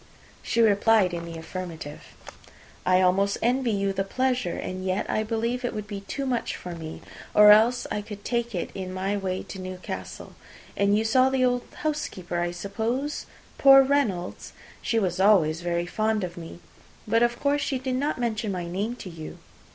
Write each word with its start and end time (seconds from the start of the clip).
She 0.41 0.61
replied 0.61 1.13
in 1.13 1.25
the 1.25 1.37
affirmative. 1.37 2.01
"I 2.87 3.01
almost 3.01 3.37
envy 3.43 3.69
you 3.69 3.93
the 3.93 4.03
pleasure, 4.03 4.57
and 4.57 4.83
yet 4.83 5.07
I 5.07 5.21
believe 5.21 5.63
it 5.63 5.75
would 5.75 5.85
be 5.85 6.01
too 6.01 6.25
much 6.25 6.55
for 6.55 6.73
me, 6.73 7.03
or 7.35 7.51
else 7.51 7.85
I 7.91 8.01
could 8.01 8.25
take 8.25 8.55
it 8.55 8.71
in 8.73 8.95
my 8.95 9.15
way 9.15 9.43
to 9.43 9.61
Newcastle. 9.61 10.33
And 10.75 10.97
you 10.97 11.05
saw 11.05 11.29
the 11.29 11.45
old 11.45 11.65
housekeeper, 11.83 12.39
I 12.39 12.49
suppose? 12.49 13.27
Poor 13.59 13.83
Reynolds, 13.83 14.53
she 14.81 14.97
was 14.97 15.19
always 15.19 15.61
very 15.61 15.85
fond 15.85 16.23
of 16.23 16.35
me. 16.35 16.61
But 17.07 17.21
of 17.21 17.39
course 17.39 17.61
she 17.61 17.77
did 17.77 17.93
not 17.93 18.17
mention 18.17 18.51
my 18.51 18.65
name 18.65 18.95
to 18.95 19.09
you." 19.11 19.37